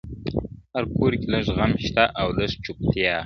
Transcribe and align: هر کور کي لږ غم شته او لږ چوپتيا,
هر 0.73 0.83
کور 0.95 1.11
کي 1.19 1.27
لږ 1.33 1.45
غم 1.57 1.73
شته 1.87 2.03
او 2.19 2.27
لږ 2.37 2.51
چوپتيا, 2.63 3.15